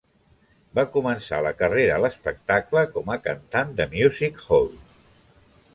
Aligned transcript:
Va 0.77 0.85
començar 0.95 1.41
la 1.47 1.51
carrera 1.59 1.99
en 1.99 2.03
l'espectacle 2.07 2.85
com 2.97 3.13
a 3.15 3.19
cantant 3.29 3.79
de 3.81 3.89
music-hall. 3.95 4.69